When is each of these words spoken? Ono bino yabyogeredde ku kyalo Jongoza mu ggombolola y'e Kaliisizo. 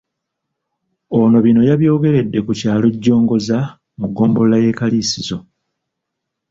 Ono 1.17 1.37
bino 1.45 1.61
yabyogeredde 1.69 2.39
ku 2.45 2.51
kyalo 2.59 2.87
Jongoza 3.03 3.59
mu 3.99 4.05
ggombolola 4.09 4.57
y'e 4.63 4.71
Kaliisizo. 4.79 5.37